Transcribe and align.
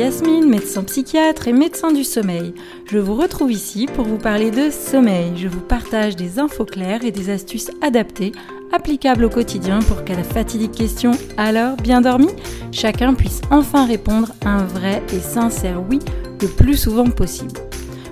Yasmine, 0.00 0.48
médecin 0.48 0.82
psychiatre 0.82 1.46
et 1.46 1.52
médecin 1.52 1.92
du 1.92 2.04
sommeil. 2.04 2.54
Je 2.90 2.98
vous 2.98 3.14
retrouve 3.14 3.52
ici 3.52 3.86
pour 3.86 4.06
vous 4.06 4.16
parler 4.16 4.50
de 4.50 4.70
sommeil. 4.70 5.32
Je 5.36 5.46
vous 5.46 5.60
partage 5.60 6.16
des 6.16 6.38
infos 6.38 6.64
claires 6.64 7.04
et 7.04 7.10
des 7.10 7.28
astuces 7.28 7.70
adaptées, 7.82 8.32
applicables 8.72 9.24
au 9.24 9.28
quotidien 9.28 9.80
pour 9.80 10.04
qu'à 10.04 10.16
la 10.16 10.24
fatidique 10.24 10.72
question 10.72 11.12
Alors, 11.36 11.76
bien 11.76 12.00
dormi 12.00 12.28
chacun 12.72 13.14
puisse 13.14 13.42
enfin 13.50 13.84
répondre 13.84 14.32
un 14.44 14.64
vrai 14.64 15.02
et 15.12 15.20
sincère 15.20 15.82
oui 15.88 15.98
le 16.40 16.48
plus 16.48 16.76
souvent 16.76 17.10
possible. 17.10 17.69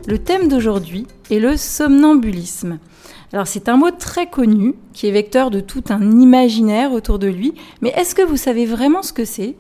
Le 0.09 0.17
thème 0.17 0.49
d'aujourd'hui 0.49 1.07
est 1.31 1.39
le 1.39 1.59
somnambulisme. 1.59 2.79
Alors 3.31 3.47
c'est 3.47 3.69
un 3.69 3.77
mot 3.77 3.91
très 3.91 4.27
connu 4.27 4.75
qui 4.95 5.07
est 5.07 5.11
vecteur 5.11 5.51
de 5.51 5.61
tout 5.61 5.85
un 5.91 6.19
imaginaire 6.19 6.93
autour 6.93 7.19
de 7.19 7.27
lui, 7.27 7.53
mais 7.83 7.91
est-ce 7.91 8.15
que 8.15 8.23
vous 8.23 8.39
savez 8.39 8.65
vraiment 8.65 9.03
ce 9.03 9.13
que 9.13 9.27
c'est? 9.27 9.55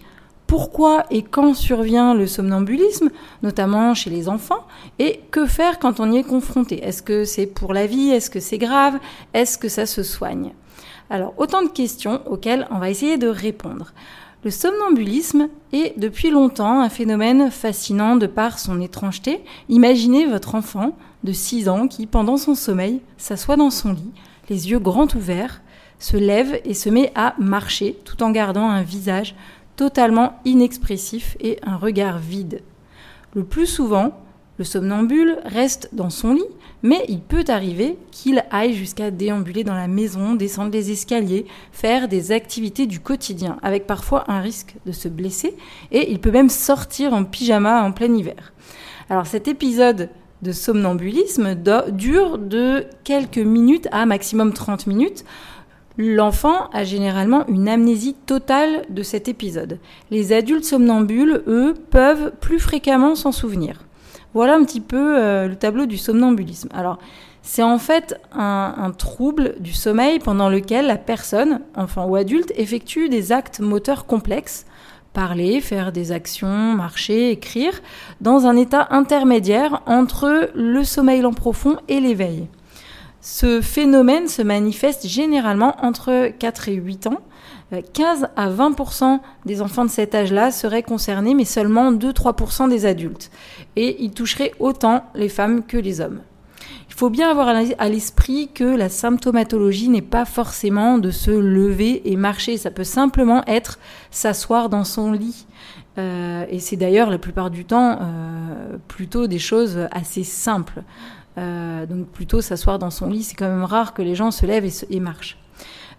Pourquoi 0.46 1.04
et 1.10 1.20
quand 1.20 1.52
survient 1.52 2.14
le 2.14 2.26
somnambulisme, 2.26 3.10
notamment 3.42 3.92
chez 3.92 4.08
les 4.08 4.30
enfants, 4.30 4.66
et 4.98 5.20
que 5.30 5.44
faire 5.44 5.78
quand 5.78 6.00
on 6.00 6.10
y 6.10 6.16
est 6.16 6.22
confronté? 6.22 6.82
Est-ce 6.82 7.02
que 7.02 7.26
c'est 7.26 7.46
pour 7.46 7.74
la 7.74 7.86
vie? 7.86 8.08
Est-ce 8.08 8.30
que 8.30 8.40
c'est 8.40 8.56
grave? 8.56 8.98
Est-ce 9.34 9.58
que 9.58 9.68
ça 9.68 9.84
se 9.84 10.02
soigne? 10.02 10.54
Alors, 11.10 11.34
autant 11.36 11.60
de 11.60 11.68
questions 11.68 12.22
auxquelles 12.24 12.66
on 12.70 12.78
va 12.78 12.88
essayer 12.88 13.18
de 13.18 13.28
répondre. 13.28 13.92
Le 14.44 14.52
somnambulisme 14.52 15.48
est 15.72 15.98
depuis 15.98 16.30
longtemps 16.30 16.80
un 16.80 16.88
phénomène 16.88 17.50
fascinant 17.50 18.14
de 18.14 18.28
par 18.28 18.60
son 18.60 18.80
étrangeté. 18.80 19.40
Imaginez 19.68 20.26
votre 20.26 20.54
enfant 20.54 20.96
de 21.24 21.32
6 21.32 21.68
ans 21.68 21.88
qui, 21.88 22.06
pendant 22.06 22.36
son 22.36 22.54
sommeil, 22.54 23.00
s'assoit 23.16 23.56
dans 23.56 23.70
son 23.70 23.92
lit, 23.92 24.12
les 24.48 24.70
yeux 24.70 24.78
grands 24.78 25.08
ouverts, 25.16 25.60
se 25.98 26.16
lève 26.16 26.60
et 26.64 26.74
se 26.74 26.88
met 26.88 27.10
à 27.16 27.34
marcher 27.40 27.98
tout 28.04 28.22
en 28.22 28.30
gardant 28.30 28.68
un 28.68 28.82
visage 28.82 29.34
totalement 29.74 30.38
inexpressif 30.44 31.36
et 31.40 31.58
un 31.64 31.76
regard 31.76 32.18
vide. 32.18 32.62
Le 33.34 33.42
plus 33.42 33.66
souvent, 33.66 34.20
le 34.58 34.64
somnambule 34.64 35.38
reste 35.46 35.88
dans 35.92 36.10
son 36.10 36.34
lit, 36.34 36.44
mais 36.82 37.04
il 37.08 37.20
peut 37.20 37.44
arriver 37.48 37.98
qu'il 38.10 38.44
aille 38.50 38.74
jusqu'à 38.74 39.10
déambuler 39.10 39.64
dans 39.64 39.74
la 39.74 39.88
maison, 39.88 40.34
descendre 40.34 40.72
les 40.72 40.90
escaliers, 40.90 41.46
faire 41.72 42.08
des 42.08 42.32
activités 42.32 42.86
du 42.86 43.00
quotidien, 43.00 43.58
avec 43.62 43.86
parfois 43.86 44.24
un 44.28 44.40
risque 44.40 44.74
de 44.86 44.92
se 44.92 45.08
blesser, 45.08 45.54
et 45.90 46.10
il 46.10 46.20
peut 46.20 46.30
même 46.30 46.50
sortir 46.50 47.12
en 47.12 47.24
pyjama 47.24 47.82
en 47.82 47.92
plein 47.92 48.14
hiver. 48.14 48.52
Alors 49.10 49.26
cet 49.26 49.48
épisode 49.48 50.10
de 50.42 50.52
somnambulisme 50.52 51.56
dure 51.90 52.38
de 52.38 52.86
quelques 53.04 53.38
minutes 53.38 53.88
à 53.90 54.06
maximum 54.06 54.52
30 54.52 54.86
minutes. 54.86 55.24
L'enfant 55.96 56.70
a 56.72 56.84
généralement 56.84 57.44
une 57.48 57.68
amnésie 57.68 58.14
totale 58.14 58.84
de 58.88 59.02
cet 59.02 59.26
épisode. 59.26 59.80
Les 60.12 60.32
adultes 60.32 60.64
somnambules, 60.64 61.42
eux, 61.48 61.74
peuvent 61.90 62.32
plus 62.40 62.60
fréquemment 62.60 63.16
s'en 63.16 63.32
souvenir. 63.32 63.87
Voilà 64.34 64.54
un 64.54 64.64
petit 64.64 64.80
peu 64.80 65.18
euh, 65.18 65.48
le 65.48 65.56
tableau 65.56 65.86
du 65.86 65.96
somnambulisme. 65.96 66.68
Alors, 66.72 66.98
c'est 67.42 67.62
en 67.62 67.78
fait 67.78 68.20
un, 68.32 68.74
un, 68.76 68.90
trouble 68.90 69.54
du 69.60 69.72
sommeil 69.72 70.18
pendant 70.18 70.50
lequel 70.50 70.86
la 70.86 70.96
personne, 70.96 71.60
enfant 71.74 72.06
ou 72.06 72.16
adulte, 72.16 72.52
effectue 72.56 73.08
des 73.08 73.32
actes 73.32 73.60
moteurs 73.60 74.06
complexes, 74.06 74.66
parler, 75.14 75.60
faire 75.60 75.92
des 75.92 76.12
actions, 76.12 76.74
marcher, 76.74 77.30
écrire, 77.30 77.80
dans 78.20 78.46
un 78.46 78.56
état 78.56 78.88
intermédiaire 78.90 79.82
entre 79.86 80.50
le 80.54 80.84
sommeil 80.84 81.22
lent 81.22 81.32
profond 81.32 81.78
et 81.88 82.00
l'éveil. 82.00 82.48
Ce 83.30 83.60
phénomène 83.60 84.26
se 84.26 84.40
manifeste 84.40 85.06
généralement 85.06 85.76
entre 85.82 86.30
4 86.38 86.70
et 86.70 86.74
8 86.76 87.08
ans. 87.08 87.20
15 87.92 88.22
euh, 88.22 88.26
à 88.36 88.50
20% 88.50 89.20
des 89.44 89.60
enfants 89.60 89.84
de 89.84 89.90
cet 89.90 90.14
âge-là 90.14 90.50
seraient 90.50 90.82
concernés, 90.82 91.34
mais 91.34 91.44
seulement 91.44 91.92
2-3% 91.92 92.70
des 92.70 92.86
adultes. 92.86 93.30
Et 93.76 94.02
il 94.02 94.12
toucherait 94.12 94.52
autant 94.60 95.04
les 95.14 95.28
femmes 95.28 95.62
que 95.62 95.76
les 95.76 96.00
hommes. 96.00 96.22
Il 96.88 96.94
faut 96.94 97.10
bien 97.10 97.28
avoir 97.28 97.48
à 97.48 97.88
l'esprit 97.90 98.48
que 98.48 98.64
la 98.64 98.88
symptomatologie 98.88 99.90
n'est 99.90 100.00
pas 100.00 100.24
forcément 100.24 100.96
de 100.96 101.10
se 101.10 101.30
lever 101.30 102.10
et 102.10 102.16
marcher. 102.16 102.56
Ça 102.56 102.70
peut 102.70 102.82
simplement 102.82 103.44
être 103.46 103.78
s'asseoir 104.10 104.70
dans 104.70 104.84
son 104.84 105.12
lit. 105.12 105.46
Euh, 105.98 106.46
et 106.48 106.60
c'est 106.60 106.76
d'ailleurs 106.76 107.10
la 107.10 107.18
plupart 107.18 107.50
du 107.50 107.66
temps 107.66 107.98
euh, 108.00 108.78
plutôt 108.88 109.26
des 109.26 109.38
choses 109.38 109.86
assez 109.90 110.24
simples. 110.24 110.82
Euh, 111.36 111.86
donc 111.86 112.06
plutôt 112.08 112.40
s'asseoir 112.40 112.78
dans 112.78 112.90
son 112.90 113.08
lit, 113.08 113.22
c'est 113.22 113.36
quand 113.36 113.48
même 113.48 113.64
rare 113.64 113.94
que 113.94 114.02
les 114.02 114.14
gens 114.14 114.30
se 114.30 114.46
lèvent 114.46 114.68
et, 114.90 115.00
marchent. 115.00 115.38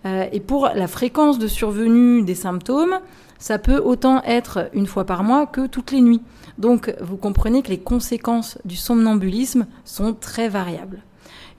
Euh, 0.05 0.25
et 0.31 0.39
pour 0.39 0.69
la 0.73 0.87
fréquence 0.87 1.39
de 1.39 1.47
survenue 1.47 2.23
des 2.23 2.35
symptômes, 2.35 2.99
ça 3.37 3.57
peut 3.57 3.77
autant 3.77 4.21
être 4.23 4.69
une 4.73 4.85
fois 4.85 5.05
par 5.05 5.23
mois 5.23 5.45
que 5.45 5.67
toutes 5.67 5.91
les 5.91 6.01
nuits. 6.01 6.21
Donc 6.57 6.93
vous 6.99 7.15
comprenez 7.15 7.61
que 7.61 7.69
les 7.69 7.79
conséquences 7.79 8.57
du 8.65 8.75
somnambulisme 8.75 9.65
sont 9.85 10.13
très 10.13 10.49
variables. 10.49 11.03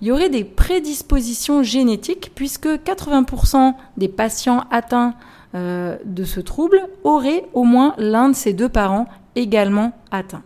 Il 0.01 0.07
y 0.07 0.13
aurait 0.13 0.31
des 0.31 0.45
prédispositions 0.45 1.63
génétiques 1.63 2.33
puisque 2.35 2.69
80% 2.69 3.75
des 3.97 4.09
patients 4.09 4.65
atteints 4.71 5.15
euh, 5.55 5.97
de 6.05 6.25
ce 6.25 6.41
trouble 6.41 6.89
auraient 7.05 7.45
au 7.55 7.65
moins 7.65 7.95
l'un 7.99 8.29
de 8.29 8.35
ses 8.35 8.53
deux 8.53 8.69
parents 8.69 9.07
également 9.35 9.93
atteints. 10.11 10.43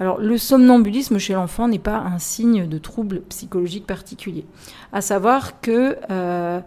Alors, 0.00 0.18
le 0.18 0.38
somnambulisme 0.38 1.18
chez 1.18 1.34
l'enfant 1.34 1.68
n'est 1.68 1.78
pas 1.78 1.96
un 1.96 2.18
signe 2.18 2.66
de 2.66 2.78
trouble 2.78 3.22
psychologique 3.28 3.86
particulier. 3.86 4.44
À 4.92 5.00
savoir 5.00 5.60
que 5.60 5.96
euh, 6.10 6.60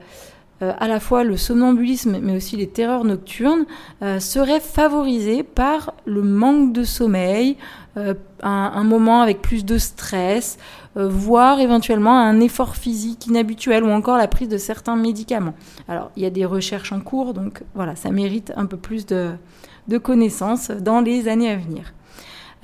euh, 0.62 0.74
à 0.78 0.88
la 0.88 1.00
fois 1.00 1.24
le 1.24 1.36
somnambulisme 1.36 2.20
mais 2.22 2.36
aussi 2.36 2.56
les 2.56 2.68
terreurs 2.68 3.04
nocturnes 3.04 3.66
euh, 4.02 4.20
seraient 4.20 4.62
favorisés 4.62 5.44
par 5.44 5.94
le 6.06 6.22
manque 6.22 6.74
de 6.74 6.84
sommeil, 6.84 7.58
un, 8.44 8.84
moment 8.84 9.22
avec 9.22 9.42
plus 9.42 9.64
de 9.64 9.78
stress, 9.78 10.58
voire 10.96 11.62
éventuellement 11.62 12.20
un 12.20 12.42
effort 12.42 12.76
physique 12.76 13.28
inhabituel 13.28 13.86
ou 13.86 13.90
encore 13.90 14.18
la 14.18 14.28
prise 14.28 14.50
de 14.50 14.58
certains 14.58 14.98
médicaments. 14.98 15.54
Alors 15.88 16.12
il 16.18 16.24
y 16.24 16.26
a 16.26 16.30
des 16.30 16.44
recherches 16.44 16.92
en 16.92 17.00
cours, 17.00 17.34
donc 17.34 17.64
voilà, 17.74 17.96
ça 17.96 18.12
mérite 18.12 18.52
un 18.58 18.66
peu 18.66 18.76
plus 18.76 19.06
de 19.06 19.98
connaissances 19.98 20.72
dans 20.72 21.00
les 21.00 21.30
années 21.30 21.50
à 21.50 21.56
venir. 21.56 21.94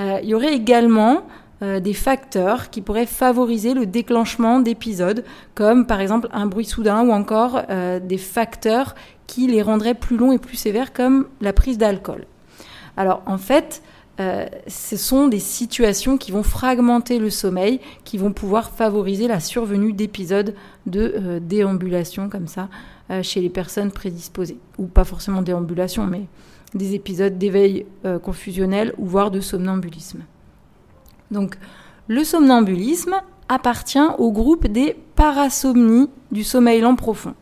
Euh, 0.01 0.19
il 0.23 0.29
y 0.29 0.33
aurait 0.33 0.53
également 0.53 1.23
euh, 1.61 1.79
des 1.79 1.93
facteurs 1.93 2.69
qui 2.69 2.81
pourraient 2.81 3.05
favoriser 3.05 3.73
le 3.73 3.85
déclenchement 3.85 4.59
d'épisodes, 4.59 5.23
comme 5.53 5.85
par 5.85 5.99
exemple 5.99 6.27
un 6.31 6.47
bruit 6.47 6.65
soudain 6.65 7.03
ou 7.03 7.11
encore 7.11 7.61
euh, 7.69 7.99
des 7.99 8.17
facteurs 8.17 8.95
qui 9.27 9.47
les 9.47 9.61
rendraient 9.61 9.93
plus 9.93 10.17
longs 10.17 10.31
et 10.31 10.39
plus 10.39 10.57
sévères, 10.57 10.91
comme 10.91 11.27
la 11.39 11.53
prise 11.53 11.77
d'alcool. 11.77 12.25
Alors 12.97 13.21
en 13.25 13.37
fait, 13.37 13.81
ce 14.67 14.97
sont 14.97 15.27
des 15.27 15.39
situations 15.39 16.15
qui 16.15 16.31
vont 16.31 16.43
fragmenter 16.43 17.17
le 17.17 17.31
sommeil, 17.31 17.79
qui 18.03 18.19
vont 18.19 18.31
pouvoir 18.31 18.69
favoriser 18.69 19.27
la 19.27 19.39
survenue 19.39 19.93
d'épisodes 19.93 20.53
de 20.85 21.39
déambulation 21.39 22.29
comme 22.29 22.45
ça 22.45 22.69
chez 23.23 23.41
les 23.41 23.49
personnes 23.49 23.89
prédisposées. 23.89 24.59
Ou 24.77 24.85
pas 24.85 25.05
forcément 25.05 25.41
déambulation, 25.41 26.05
mais 26.05 26.25
des 26.73 26.95
épisodes 26.95 27.37
d'éveil 27.37 27.85
euh, 28.05 28.19
confusionnel 28.19 28.93
ou 28.97 29.05
voire 29.05 29.31
de 29.31 29.39
somnambulisme. 29.39 30.23
Donc 31.31 31.57
le 32.07 32.23
somnambulisme 32.23 33.15
appartient 33.49 33.99
au 34.17 34.31
groupe 34.31 34.67
des 34.67 34.95
parasomnies 35.15 36.09
du 36.31 36.43
sommeil 36.43 36.81
lent 36.81 36.95
profond. 36.95 37.35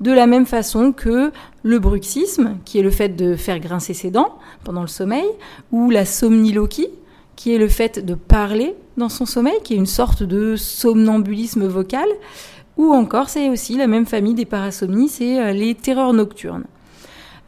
De 0.00 0.12
la 0.12 0.26
même 0.26 0.46
façon 0.46 0.92
que 0.92 1.32
le 1.62 1.78
bruxisme, 1.78 2.58
qui 2.64 2.78
est 2.78 2.82
le 2.82 2.90
fait 2.90 3.10
de 3.10 3.34
faire 3.34 3.58
grincer 3.58 3.94
ses 3.94 4.10
dents 4.10 4.36
pendant 4.62 4.82
le 4.82 4.88
sommeil, 4.88 5.24
ou 5.72 5.90
la 5.90 6.04
somniloquie, 6.04 6.88
qui 7.34 7.54
est 7.54 7.58
le 7.58 7.68
fait 7.68 8.04
de 8.04 8.14
parler 8.14 8.74
dans 8.96 9.08
son 9.08 9.26
sommeil, 9.26 9.58
qui 9.64 9.74
est 9.74 9.78
une 9.78 9.86
sorte 9.86 10.22
de 10.22 10.54
somnambulisme 10.56 11.66
vocal, 11.66 12.08
ou 12.76 12.92
encore 12.92 13.30
c'est 13.30 13.48
aussi 13.48 13.76
la 13.76 13.86
même 13.86 14.06
famille 14.06 14.34
des 14.34 14.44
parasomnies, 14.44 15.08
c'est 15.08 15.40
euh, 15.40 15.52
les 15.52 15.74
terreurs 15.74 16.12
nocturnes. 16.12 16.64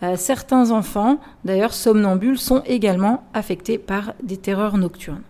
Euh, 0.03 0.17
certains 0.17 0.71
enfants, 0.71 1.19
d'ailleurs 1.45 1.75
somnambules, 1.75 2.39
sont 2.39 2.63
également 2.67 3.25
affectés 3.35 3.79
par 3.79 4.15
des 4.23 4.37
terreurs 4.37 4.79
nocturnes. 4.79 5.23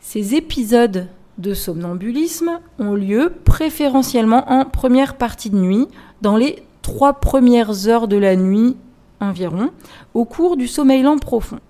Ces 0.00 0.34
épisodes 0.34 1.06
de 1.36 1.54
somnambulisme 1.54 2.60
ont 2.78 2.94
lieu 2.94 3.32
préférentiellement 3.44 4.50
en 4.50 4.64
première 4.64 5.16
partie 5.16 5.50
de 5.50 5.58
nuit, 5.58 5.86
dans 6.22 6.36
les 6.36 6.62
trois 6.82 7.14
premières 7.14 7.88
heures 7.88 8.08
de 8.08 8.16
la 8.16 8.36
nuit 8.36 8.76
environ, 9.20 9.70
au 10.14 10.24
cours 10.24 10.56
du 10.56 10.66
sommeil 10.66 11.02
lent 11.02 11.18
profond. 11.18 11.60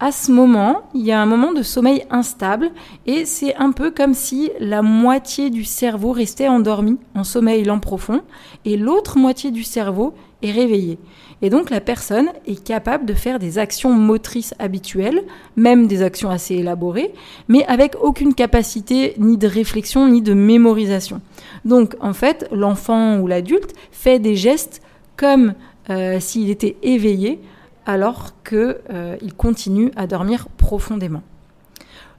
À 0.00 0.10
ce 0.10 0.32
moment, 0.32 0.82
il 0.92 1.02
y 1.02 1.12
a 1.12 1.22
un 1.22 1.26
moment 1.26 1.52
de 1.52 1.62
sommeil 1.62 2.04
instable 2.10 2.70
et 3.06 3.24
c'est 3.24 3.54
un 3.54 3.70
peu 3.70 3.92
comme 3.92 4.12
si 4.12 4.50
la 4.58 4.82
moitié 4.82 5.50
du 5.50 5.64
cerveau 5.64 6.10
restait 6.10 6.48
endormie 6.48 6.98
en 7.14 7.22
sommeil 7.22 7.62
lent 7.62 7.78
profond 7.78 8.22
et 8.64 8.76
l'autre 8.76 9.18
moitié 9.18 9.52
du 9.52 9.62
cerveau 9.62 10.12
est 10.42 10.50
réveillé. 10.50 10.98
Et 11.42 11.50
donc 11.50 11.70
la 11.70 11.80
personne 11.80 12.28
est 12.46 12.62
capable 12.62 13.06
de 13.06 13.14
faire 13.14 13.38
des 13.38 13.58
actions 13.58 13.92
motrices 13.92 14.52
habituelles, 14.58 15.22
même 15.56 15.86
des 15.86 16.02
actions 16.02 16.28
assez 16.28 16.56
élaborées, 16.56 17.14
mais 17.46 17.64
avec 17.66 17.94
aucune 18.02 18.34
capacité 18.34 19.14
ni 19.18 19.38
de 19.38 19.46
réflexion 19.46 20.08
ni 20.08 20.22
de 20.22 20.34
mémorisation. 20.34 21.20
Donc 21.64 21.94
en 22.00 22.14
fait, 22.14 22.48
l'enfant 22.50 23.18
ou 23.20 23.28
l'adulte 23.28 23.74
fait 23.92 24.18
des 24.18 24.34
gestes 24.34 24.82
comme 25.16 25.54
euh, 25.88 26.18
s'il 26.18 26.50
était 26.50 26.76
éveillé 26.82 27.40
alors 27.86 28.32
qu'il 28.42 28.76
euh, 28.90 29.16
continue 29.36 29.90
à 29.96 30.06
dormir 30.06 30.48
profondément. 30.56 31.22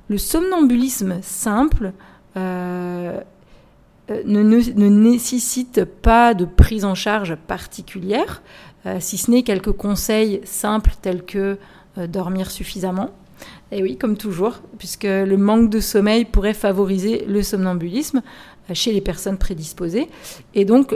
Le 0.07 0.17
somnambulisme 0.17 1.19
simple 1.21 1.93
euh, 2.37 3.19
ne, 4.09 4.43
ne, 4.43 4.89
nécessite 4.89 5.83
pas 5.85 6.33
de 6.33 6.45
prise 6.45 6.85
en 6.85 6.93
charge 6.93 7.35
particulière, 7.47 8.43
si 8.99 9.17
ce 9.17 9.31
n'est 9.31 9.41
quelques 9.41 9.71
conseils 9.71 10.41
simples 10.43 10.93
tels 11.01 11.25
que 11.25 11.57
dormir 11.97 12.51
suffisamment. 12.51 13.09
Et 13.71 13.81
oui, 13.81 13.97
comme 13.97 14.15
toujours, 14.15 14.61
puisque 14.77 15.05
le 15.05 15.37
manque 15.37 15.71
de 15.71 15.79
sommeil 15.79 16.25
pourrait 16.25 16.53
favoriser 16.53 17.25
le 17.25 17.41
somnambulisme 17.41 18.21
chez 18.73 18.93
les 18.93 19.01
personnes 19.01 19.39
prédisposées. 19.39 20.07
Et 20.53 20.65
donc, 20.65 20.95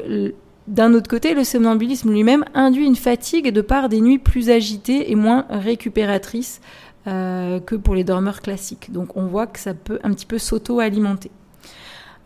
d'un 0.70 0.94
autre 0.94 1.10
côté, 1.10 1.34
le 1.34 1.44
somnambulisme 1.44 2.12
lui-même 2.12 2.46
induit 2.54 2.86
une 2.86 2.96
fatigue 2.96 3.52
de 3.52 3.62
par 3.62 3.90
des 3.90 4.02
nuits 4.02 4.20
plus 4.20 4.52
agitées 4.52 5.12
et 5.12 5.16
moins 5.16 5.46
récupératrices 5.50 6.62
euh, 7.08 7.60
que 7.60 7.76
pour 7.76 7.96
les 7.96 8.04
dormeurs 8.04 8.42
classiques. 8.42 8.92
Donc 8.92 9.18
on 9.18 9.26
voit 9.26 9.48
que 9.48 9.60
ça 9.60 9.74
peut 9.74 10.00
un 10.04 10.14
petit 10.14 10.28
peu 10.28 10.38
s'auto-alimenter. 10.38 11.32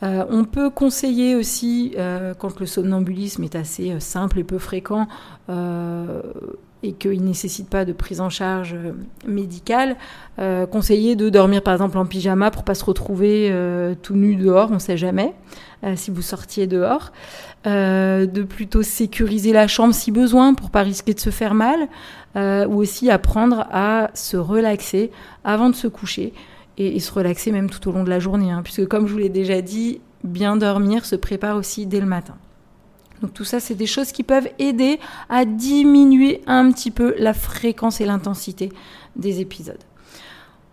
Euh, 0.04 0.26
on 0.30 0.44
peut 0.44 0.70
conseiller 0.70 1.36
aussi, 1.36 1.94
euh, 1.98 2.34
quand 2.34 2.60
le 2.60 2.66
somnambulisme 2.66 3.44
est 3.44 3.56
assez 3.56 3.98
simple 4.02 4.40
et 4.40 4.44
peu 4.44 4.58
fréquent, 4.58 5.08
et 6.84 6.94
qu'il 6.94 7.22
ne 7.22 7.28
nécessite 7.28 7.70
pas 7.70 7.86
de 7.86 7.94
prise 7.94 8.22
en 8.22 8.30
charge 8.30 8.76
médicale, 9.26 9.96
conseiller 10.70 11.16
de 11.16 11.30
dormir 11.30 11.62
par 11.62 11.74
exemple 11.74 11.98
en 11.98 12.06
pyjama 12.06 12.52
pour 12.52 12.64
pas 12.64 12.76
se 12.76 12.84
retrouver 12.84 13.52
tout 14.02 14.16
nu 14.16 14.36
dehors, 14.36 14.70
on 14.70 14.76
ne 14.76 14.80
sait 14.80 14.98
jamais, 14.98 15.34
si 15.96 16.12
vous 16.12 16.22
sortiez 16.22 16.68
dehors. 16.68 17.12
Euh, 17.66 18.26
de 18.26 18.44
plutôt 18.44 18.84
sécuriser 18.84 19.54
la 19.54 19.70
chambre 19.70 19.94
si 19.94 20.12
besoin 20.12 20.54
pour 20.54 20.70
pas 20.70 20.82
risquer 20.82 21.14
de 21.14 21.20
se 21.22 21.30
faire 21.30 21.54
mal, 21.54 21.88
euh, 22.36 22.68
ou 22.68 22.76
aussi 22.76 23.10
apprendre 23.10 23.68
à 23.72 24.12
se 24.16 24.36
relaxer 24.36 25.12
avant 25.46 25.70
de 25.70 25.76
se 25.76 25.88
coucher 25.88 26.34
et, 26.78 27.00
se 27.00 27.10
relaxer 27.14 27.54
même 27.54 27.70
tout 27.70 27.88
au 27.88 27.94
long 27.94 28.04
de 28.04 28.10
la 28.10 28.20
journée, 28.20 28.52
hein, 28.52 28.64
puisque 28.66 28.86
comme 28.90 29.08
je 29.08 29.14
vous 29.14 29.20
l'ai 29.20 29.30
déjà 29.30 29.62
dit, 29.62 30.02
bien 30.26 30.58
dormir 30.58 31.06
se 31.06 31.16
prépare 31.16 31.56
aussi 31.56 31.86
dès 31.86 32.02
le 32.02 32.06
matin. 32.06 32.36
Donc 33.24 33.34
tout 33.34 33.46
ça, 33.46 33.62
c'est 33.62 33.76
des 33.76 33.86
choses 33.86 34.12
qui 34.12 34.22
peuvent 34.22 34.50
aider 34.60 35.00
à 35.30 35.46
diminuer 35.46 36.42
un 36.46 36.70
petit 36.74 36.92
peu 36.92 37.16
la 37.18 37.34
fréquence 37.34 38.02
et 38.02 38.06
l'intensité 38.06 38.70
des 39.16 39.40
épisodes. 39.40 39.80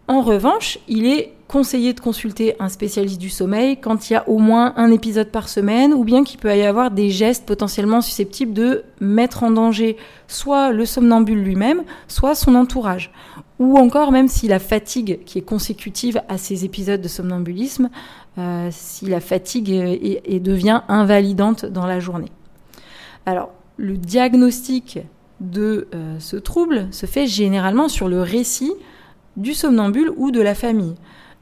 En 0.08 0.22
revanche, 0.22 0.76
il 0.88 1.06
est 1.06 1.34
conseillé 1.46 1.92
de 1.92 2.00
consulter 2.00 2.56
un 2.58 2.68
spécialiste 2.68 3.20
du 3.20 3.30
sommeil 3.30 3.76
quand 3.76 4.10
il 4.10 4.14
y 4.14 4.16
a 4.16 4.28
au 4.28 4.38
moins 4.38 4.72
un 4.76 4.90
épisode 4.90 5.28
par 5.28 5.48
semaine 5.48 5.92
ou 5.94 6.02
bien 6.02 6.24
qu'il 6.24 6.40
peut 6.40 6.56
y 6.56 6.62
avoir 6.62 6.90
des 6.90 7.10
gestes 7.10 7.46
potentiellement 7.46 8.00
susceptibles 8.00 8.52
de 8.52 8.82
mettre 8.98 9.44
en 9.44 9.52
danger 9.52 9.96
soit 10.26 10.72
le 10.72 10.84
somnambule 10.86 11.40
lui-même, 11.40 11.84
soit 12.08 12.34
son 12.34 12.56
entourage. 12.56 13.12
Ou 13.60 13.76
encore 13.76 14.10
même 14.10 14.26
si 14.26 14.48
la 14.48 14.58
fatigue 14.58 15.20
qui 15.24 15.38
est 15.38 15.42
consécutive 15.42 16.20
à 16.28 16.36
ces 16.36 16.64
épisodes 16.64 17.00
de 17.00 17.08
somnambulisme, 17.08 17.90
euh, 18.38 18.68
si 18.72 19.06
la 19.06 19.20
fatigue 19.20 19.70
devient 20.42 20.82
invalidante 20.88 21.66
dans 21.66 21.86
la 21.86 22.00
journée. 22.00 22.32
Alors, 23.26 23.50
le 23.76 23.96
diagnostic 23.96 25.00
de 25.40 25.88
euh, 25.94 26.16
ce 26.18 26.36
trouble 26.36 26.88
se 26.90 27.06
fait 27.06 27.26
généralement 27.26 27.88
sur 27.88 28.08
le 28.08 28.22
récit 28.22 28.72
du 29.36 29.54
somnambule 29.54 30.12
ou 30.16 30.30
de 30.30 30.40
la 30.40 30.54
famille, 30.54 30.94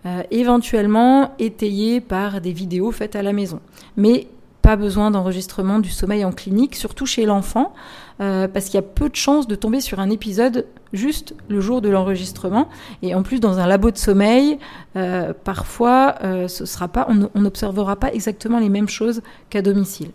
euh, 0.06 0.22
éventuellement 0.30 1.34
étayé 1.38 2.00
par 2.00 2.40
des 2.40 2.52
vidéos 2.52 2.92
faites 2.92 3.16
à 3.16 3.22
la 3.22 3.32
maison. 3.32 3.60
Mais 3.96 4.28
pas 4.62 4.76
besoin 4.76 5.10
d'enregistrement 5.10 5.78
du 5.78 5.88
sommeil 5.88 6.25
en 6.25 6.30
clinique, 6.30 6.76
surtout 6.76 7.06
chez 7.06 7.25
l'enfant, 7.25 7.72
euh, 8.20 8.46
parce 8.46 8.66
qu'il 8.66 8.75
y 8.75 8.78
a 8.78 8.82
peu 8.82 9.08
de 9.08 9.16
chances 9.16 9.48
de 9.48 9.54
tomber 9.54 9.80
sur 9.80 9.98
un 9.98 10.10
épisode 10.10 10.66
juste 10.92 11.34
le 11.48 11.60
jour 11.60 11.80
de 11.80 11.88
l'enregistrement. 11.88 12.69
Et 13.02 13.14
en 13.14 13.22
plus, 13.22 13.40
dans 13.40 13.58
un 13.58 13.66
labo 13.66 13.90
de 13.90 13.98
sommeil, 13.98 14.58
parfois, 15.44 16.16
ce 16.48 16.66
sera 16.66 16.88
pas, 16.88 17.06
on 17.08 17.40
n'observera 17.40 17.96
pas 17.96 18.12
exactement 18.12 18.58
les 18.58 18.69
mêmes 18.69 18.88
choses 18.88 19.22
qu'à 19.48 19.62
domicile. 19.62 20.10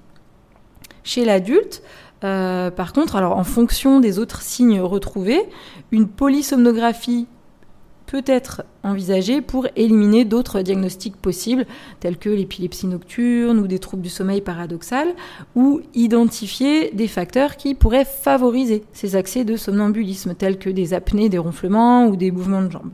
Chez 1.03 1.25
l'adulte, 1.25 1.83
par 2.21 2.93
contre, 2.93 3.15
alors 3.15 3.37
en 3.37 3.43
fonction 3.43 3.99
des 3.99 4.19
autres 4.19 4.41
signes 4.41 4.79
retrouvés, 4.79 5.41
une 5.91 6.07
polysomnographie 6.07 7.27
peut 8.05 8.23
être 8.25 8.63
envisagé 8.83 9.41
pour 9.41 9.67
éliminer 9.75 10.23
d'autres 10.23 10.61
diagnostics 10.61 11.17
possibles, 11.17 11.65
tels 11.99 12.17
que 12.17 12.29
l'épilepsie 12.29 12.85
nocturne 12.85 13.59
ou 13.59 13.67
des 13.67 13.79
troubles 13.79 14.03
du 14.03 14.09
sommeil 14.09 14.39
paradoxal, 14.39 15.07
ou 15.55 15.81
identifier 15.95 16.91
des 16.91 17.07
facteurs 17.07 17.57
qui 17.57 17.73
pourraient 17.73 18.05
favoriser 18.05 18.83
ces 18.93 19.15
accès 19.15 19.45
de 19.45 19.57
somnambulisme, 19.57 20.35
tels 20.35 20.59
que 20.59 20.69
des 20.69 20.93
apnées, 20.93 21.27
des 21.27 21.39
ronflements 21.39 22.05
ou 22.05 22.15
des 22.15 22.29
mouvements 22.29 22.61
de 22.61 22.71
jambes. 22.71 22.91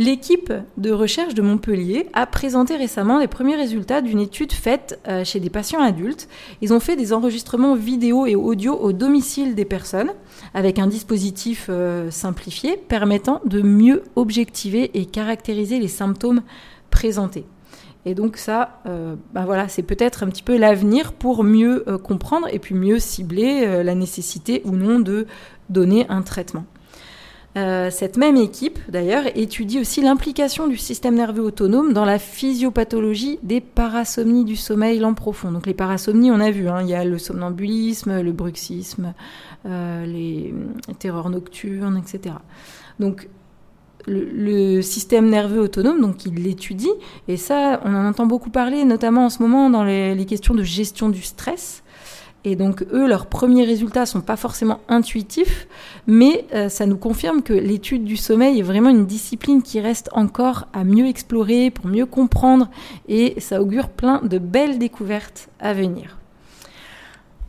L'équipe 0.00 0.50
de 0.78 0.92
recherche 0.92 1.34
de 1.34 1.42
Montpellier 1.42 2.06
a 2.14 2.24
présenté 2.24 2.74
récemment 2.74 3.18
les 3.18 3.26
premiers 3.26 3.56
résultats 3.56 4.00
d'une 4.00 4.18
étude 4.18 4.50
faite 4.50 4.98
euh, 5.06 5.24
chez 5.24 5.40
des 5.40 5.50
patients 5.50 5.82
adultes. 5.82 6.26
Ils 6.62 6.72
ont 6.72 6.80
fait 6.80 6.96
des 6.96 7.12
enregistrements 7.12 7.74
vidéo 7.74 8.24
et 8.24 8.34
audio 8.34 8.74
au 8.74 8.94
domicile 8.94 9.54
des 9.54 9.66
personnes 9.66 10.10
avec 10.54 10.78
un 10.78 10.86
dispositif 10.86 11.66
euh, 11.68 12.10
simplifié 12.10 12.78
permettant 12.78 13.42
de 13.44 13.60
mieux 13.60 14.04
objectiver 14.16 14.90
et 14.98 15.04
caractériser 15.04 15.78
les 15.78 15.88
symptômes 15.88 16.40
présentés. 16.88 17.44
Et 18.06 18.14
donc 18.14 18.38
ça, 18.38 18.80
ben 18.86 19.44
voilà, 19.44 19.68
c'est 19.68 19.82
peut-être 19.82 20.22
un 20.22 20.28
petit 20.28 20.42
peu 20.42 20.56
l'avenir 20.56 21.12
pour 21.12 21.44
mieux 21.44 21.84
comprendre 22.02 22.48
et 22.50 22.58
puis 22.58 22.74
mieux 22.74 22.98
cibler 22.98 23.84
la 23.84 23.94
nécessité 23.94 24.62
ou 24.64 24.70
non 24.70 25.00
de 25.00 25.26
donner 25.68 26.06
un 26.08 26.22
traitement. 26.22 26.64
Euh, 27.56 27.90
cette 27.90 28.16
même 28.16 28.36
équipe, 28.36 28.78
d'ailleurs, 28.88 29.24
étudie 29.34 29.80
aussi 29.80 30.02
l'implication 30.02 30.68
du 30.68 30.76
système 30.76 31.16
nerveux 31.16 31.42
autonome 31.42 31.92
dans 31.92 32.04
la 32.04 32.20
physiopathologie 32.20 33.40
des 33.42 33.60
parasomnies 33.60 34.44
du 34.44 34.54
sommeil 34.54 35.00
lent 35.00 35.14
profond. 35.14 35.50
Donc 35.50 35.66
les 35.66 35.74
parasomnies, 35.74 36.30
on 36.30 36.38
a 36.38 36.52
vu, 36.52 36.68
hein, 36.68 36.82
il 36.82 36.88
y 36.88 36.94
a 36.94 37.04
le 37.04 37.18
somnambulisme, 37.18 38.20
le 38.20 38.32
bruxisme, 38.32 39.14
euh, 39.66 40.06
les, 40.06 40.54
terreurs 41.00 41.28
nocturnes, 41.28 41.96
etc. 41.96 42.36
Donc 43.00 43.28
le, 44.06 44.80
système 44.80 45.28
nerveux 45.28 45.60
autonome, 45.60 46.00
donc 46.00 46.24
il 46.26 46.34
l'étudie, 46.34 46.88
et 47.26 47.36
ça, 47.36 47.80
on 47.84 47.92
en 47.94 48.06
entend 48.06 48.26
beaucoup 48.26 48.50
parler, 48.50 48.84
notamment 48.84 49.24
en 49.24 49.28
ce 49.28 49.42
moment 49.42 49.70
dans 49.70 49.82
les 49.82 50.24
questions 50.26 50.54
de 50.54 50.62
gestion 50.62 51.08
du 51.08 51.22
stress. 51.22 51.82
Et 52.44 52.56
donc 52.56 52.84
eux, 52.92 53.06
leurs 53.06 53.26
premiers 53.26 53.64
résultats 53.64 54.06
sont 54.06 54.22
pas 54.22 54.36
forcément 54.36 54.80
intuitifs, 54.88 55.68
mais 56.06 56.46
euh, 56.54 56.70
ça 56.70 56.86
nous 56.86 56.96
confirme 56.96 57.42
que 57.42 57.52
l'étude 57.52 58.04
du 58.04 58.16
sommeil 58.16 58.58
est 58.58 58.62
vraiment 58.62 58.88
une 58.88 59.04
discipline 59.04 59.62
qui 59.62 59.78
reste 59.78 60.08
encore 60.12 60.66
à 60.72 60.84
mieux 60.84 61.06
explorer, 61.06 61.70
pour 61.70 61.86
mieux 61.86 62.06
comprendre, 62.06 62.70
et 63.08 63.38
ça 63.40 63.60
augure 63.60 63.90
plein 63.90 64.22
de 64.22 64.38
belles 64.38 64.78
découvertes 64.78 65.48
à 65.60 65.74
venir. 65.74 66.16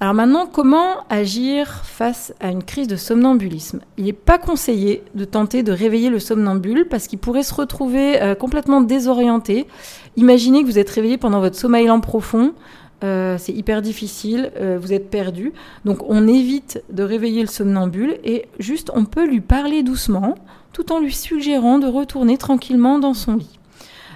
Alors 0.02 0.16
maintenant, 0.16 0.48
comment 0.48 1.06
agir 1.12 1.86
face 1.86 2.34
à 2.40 2.50
une 2.50 2.64
crise 2.64 2.88
de 2.88 2.96
somnambulisme? 2.96 3.82
Il 3.98 4.06
n'est 4.06 4.14
pas 4.14 4.40
conseillé 4.40 5.04
de 5.14 5.26
tenter 5.26 5.62
de 5.62 5.72
réveiller 5.72 6.10
le 6.10 6.18
somnambule 6.18 6.88
parce 6.90 7.06
qu'il 7.06 7.20
pourrait 7.20 7.44
se 7.44 7.54
retrouver 7.54 8.20
euh, 8.20 8.34
complètement 8.34 8.82
désorienté. 8.82 9.68
Imaginez 10.18 10.64
que 10.64 10.66
vous 10.66 10.80
êtes 10.80 10.90
réveillé 10.90 11.20
pendant 11.20 11.40
votre 11.40 11.56
sommeil 11.56 11.86
lent 11.86 12.00
profond, 12.00 12.56
euh, 13.04 13.38
c'est 13.40 13.54
hyper 13.54 13.82
difficile, 13.82 14.52
euh, 14.58 14.78
vous 14.80 14.94
êtes 14.94 15.10
perdu. 15.10 15.54
Donc 15.86 16.08
on 16.08 16.28
évite 16.28 16.84
de 16.92 17.04
réveiller 17.04 17.42
le 17.42 17.48
somnambule 17.48 18.18
et 18.24 18.46
juste 18.60 18.92
on 18.94 19.06
peut 19.06 19.26
lui 19.26 19.42
parler 19.42 19.82
doucement 19.84 20.36
tout 20.72 20.92
en 20.92 21.00
lui 21.00 21.14
suggérant 21.14 21.80
de 21.80 21.88
retourner 21.88 22.38
tranquillement 22.38 23.00
dans 23.00 23.14
son 23.14 23.36
lit. 23.36 23.60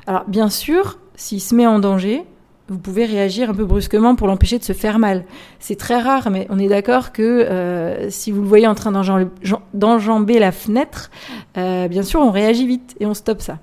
Alors 0.08 0.26
bien 0.28 0.50
sûr, 0.50 1.00
s'il 1.16 1.42
se 1.42 1.56
met 1.56 1.66
en 1.66 1.80
danger, 1.80 2.24
vous 2.68 2.78
pouvez 2.78 3.06
réagir 3.06 3.50
un 3.50 3.54
peu 3.54 3.66
brusquement 3.66 4.16
pour 4.16 4.28
l'empêcher 4.28 4.58
de 4.60 4.64
se 4.64 4.74
faire 4.74 4.98
mal. 4.98 5.26
C'est 5.60 5.78
très 5.78 6.00
rare, 6.00 6.30
mais 6.32 6.48
on 6.50 6.58
est 6.58 6.68
d'accord 6.68 7.12
que 7.12 7.22
euh, 7.22 8.10
si 8.10 8.32
vous 8.32 8.42
le 8.42 8.48
voyez 8.48 8.68
en 8.68 8.76
train 8.76 8.92
d'enjamber 9.74 10.40
la 10.40 10.52
fenêtre, 10.52 11.10
bien 11.56 12.04
sûr 12.04 12.22
on 12.22 12.32
réagit 12.32 12.68
vite 12.68 12.96
et 13.00 13.06
on 13.06 13.14
stoppe 13.14 13.42
ça. 13.42 13.60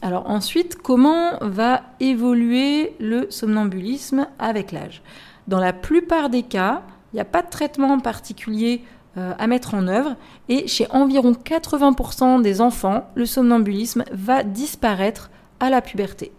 Alors 0.00 0.30
ensuite, 0.30 0.76
comment 0.76 1.38
va 1.40 1.82
évoluer 1.98 2.94
le 3.00 3.26
somnambulisme 3.30 4.28
avec 4.38 4.70
l'âge? 4.70 5.02
Dans 5.48 5.58
la 5.58 5.72
plupart 5.72 6.30
des 6.30 6.42
cas, 6.42 6.82
il 7.12 7.16
n'y 7.16 7.20
a 7.20 7.24
pas 7.24 7.42
de 7.42 7.50
traitement 7.50 7.98
particulier 7.98 8.84
euh, 9.16 9.32
à 9.38 9.46
mettre 9.46 9.74
en 9.74 9.88
œuvre 9.88 10.14
et 10.48 10.68
chez 10.68 10.86
environ 10.90 11.32
80% 11.32 12.42
des 12.42 12.60
enfants, 12.60 13.10
le 13.14 13.26
somnambulisme 13.26 14.04
va 14.12 14.44
disparaître 14.44 15.30
à 15.58 15.70
la 15.70 15.80
puberté. 15.80 16.32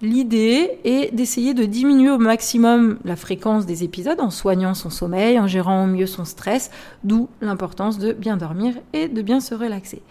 L'idée 0.00 0.80
est 0.82 1.14
d'essayer 1.14 1.54
de 1.54 1.64
diminuer 1.64 2.10
au 2.10 2.18
maximum 2.18 2.98
la 3.04 3.14
fréquence 3.14 3.66
des 3.66 3.84
épisodes 3.84 4.18
en 4.18 4.30
soignant 4.30 4.74
son 4.74 4.90
sommeil, 4.90 5.38
en 5.38 5.46
gérant 5.46 5.84
au 5.84 5.86
mieux 5.86 6.08
son 6.08 6.24
stress, 6.24 6.72
d'où 7.04 7.28
l'importance 7.40 7.98
de 7.98 8.12
bien 8.12 8.36
dormir 8.36 8.74
et 8.92 9.06
de 9.06 9.22
bien 9.22 9.38
se 9.38 9.54
relaxer. 9.54 10.02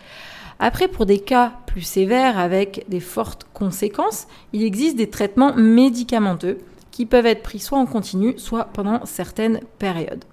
Après, 0.64 0.88
pour 0.88 1.08
des 1.08 1.18
cas 1.18 1.54
plus 1.66 1.82
sévères 1.82 2.38
avec 2.38 2.86
des 2.88 3.00
fortes 3.00 3.48
conséquences, 3.52 4.28
il 4.54 4.64
existe 4.64 4.96
des 4.96 5.10
traitements 5.10 5.56
médicamenteux 5.56 6.60
qui 6.92 7.08
peuvent 7.08 7.26
être 7.26 7.42
pris 7.42 7.58
soit 7.58 7.80
en 7.80 7.88
continu, 7.88 8.36
soit 8.38 8.66
pendant 8.66 9.04
certaines 9.06 9.62
périodes. 9.80 10.24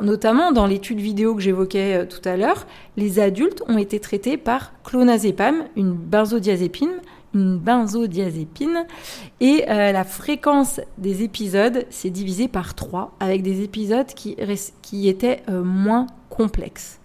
Notamment 0.00 0.50
dans 0.50 0.66
l'étude 0.66 0.98
vidéo 0.98 1.36
que 1.36 1.40
j'évoquais 1.40 1.98
euh, 1.98 2.04
tout 2.04 2.26
à 2.28 2.36
l'heure, 2.36 2.66
les 2.96 3.20
adultes 3.20 3.62
ont 3.68 3.78
été 3.78 4.00
traités 4.00 4.36
par 4.36 4.72
clonazepam, 4.82 5.66
une 5.76 5.92
benzodiazépine, 5.92 6.96
une 7.32 7.58
benzodiazépine 7.58 8.86
et 9.40 9.66
euh, 9.68 9.92
la 9.92 10.02
fréquence 10.02 10.80
des 10.96 11.22
épisodes 11.22 11.86
s'est 11.90 12.10
divisée 12.10 12.48
par 12.48 12.74
3 12.74 13.14
avec 13.20 13.42
des 13.42 13.62
épisodes 13.62 14.08
qui, 14.08 14.36
qui 14.82 15.08
étaient 15.08 15.42
euh, 15.48 15.62
moins 15.62 16.08
complexes. 16.28 16.98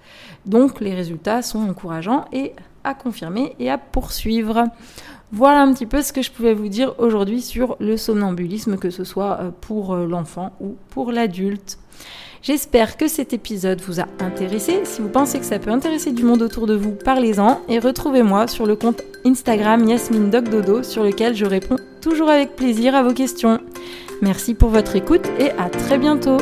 Donc 0.46 0.82
les 0.82 0.94
résultats 0.94 1.42
sont 1.42 1.60
encourageants 1.60 2.26
et 2.32 2.54
à 2.84 2.94
confirmer 2.94 3.56
et 3.60 3.70
à 3.70 3.78
poursuivre. 3.78 4.66
Voilà 5.32 5.62
un 5.62 5.74
petit 5.74 5.86
peu 5.86 6.02
ce 6.02 6.14
que 6.14 6.22
je 6.22 6.32
pouvais 6.32 6.54
vous 6.54 6.68
dire 6.68 6.94
aujourd'hui 7.00 7.42
sur 7.42 7.76
le 7.80 7.98
somnambulisme, 7.98 8.78
que 8.78 8.90
ce 8.90 9.04
soit 9.04 9.40
euh, 9.42 9.52
pour 9.62 9.96
l'enfant 9.96 10.52
ou 10.60 10.76
pour 10.90 11.12
l'adulte. 11.12 11.80
J'espère 12.44 12.98
que 12.98 13.08
cet 13.08 13.32
épisode 13.32 13.80
vous 13.82 14.02
a 14.02 14.06
intéressé. 14.20 14.82
Si 14.84 15.02
vous 15.02 15.08
pensez 15.08 15.40
que 15.40 15.46
ça 15.46 15.60
peut 15.60 15.72
intéresser 15.72 16.12
du 16.12 16.24
monde 16.24 16.42
autour 16.42 16.68
de 16.68 16.76
vous, 16.76 16.92
parlez-en 16.92 17.62
et 17.70 17.80
retrouvez-moi 17.80 18.48
sur 18.50 18.66
le 18.66 18.76
compte 18.76 19.02
Instagram 19.26 19.88
Yasmine 19.88 20.30
Dodo 20.30 20.84
sur 20.84 21.06
lequel 21.06 21.36
je 21.36 21.46
réponds 21.46 21.78
toujours 22.02 22.30
avec 22.30 22.58
plaisir 22.58 22.96
à 22.96 23.04
vos 23.04 23.14
questions. 23.14 23.62
Merci 24.22 24.56
pour 24.56 24.70
votre 24.70 24.98
écoute 24.98 25.26
et 25.40 25.52
à 25.52 25.70
très 25.70 25.98
bientôt. 25.98 26.38